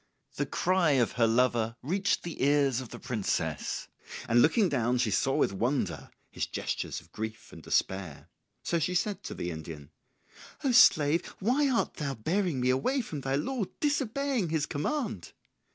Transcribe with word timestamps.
The 0.35 0.47
cry 0.47 0.93
of 0.93 1.11
her 1.11 1.27
lover 1.27 1.75
reached 1.83 2.23
the 2.23 2.41
ears 2.43 2.81
of 2.81 2.89
the 2.89 2.97
princess, 2.97 3.87
and 4.27 4.41
looking 4.41 4.67
down 4.67 4.97
she 4.97 5.11
saw 5.11 5.35
with 5.35 5.53
wonder 5.53 6.09
his 6.31 6.47
gestures 6.47 7.01
of 7.01 7.11
grief 7.11 7.53
and 7.53 7.61
despair. 7.61 8.27
So 8.63 8.79
she 8.79 8.95
said 8.95 9.21
to 9.21 9.35
the 9.35 9.51
Indian, 9.51 9.91
"O 10.63 10.71
slave, 10.71 11.23
why 11.39 11.69
art 11.69 11.93
thou 11.97 12.15
bearing 12.15 12.59
me 12.61 12.71
away 12.71 13.01
from 13.01 13.21
thy 13.21 13.35
lord, 13.35 13.69
disobeying 13.79 14.49
his 14.49 14.65
command?" 14.65 15.33